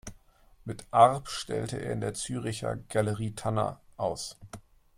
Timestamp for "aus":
3.97-4.35